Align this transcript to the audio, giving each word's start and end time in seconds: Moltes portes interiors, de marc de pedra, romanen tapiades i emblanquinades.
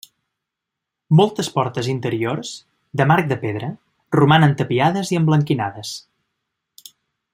Moltes 1.19 1.49
portes 1.57 1.89
interiors, 1.91 2.53
de 3.01 3.07
marc 3.11 3.29
de 3.33 3.37
pedra, 3.43 3.69
romanen 4.19 4.57
tapiades 4.63 5.13
i 5.15 5.21
emblanquinades. 5.21 5.93